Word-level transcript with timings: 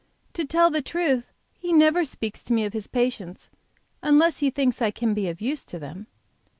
"To 0.33 0.45
tell 0.45 0.71
the 0.71 0.81
truth, 0.81 1.27
he 1.59 1.71
never 1.71 2.03
speaks 2.05 2.41
to 2.45 2.53
me 2.53 2.65
of 2.65 2.73
his 2.73 2.87
patients 2.87 3.49
unless 4.01 4.39
he 4.39 4.49
thinks 4.49 4.81
I 4.81 4.89
can 4.89 5.13
be 5.13 5.27
of 5.29 5.41
use 5.41 5.63
to 5.65 5.77
them." 5.77 6.07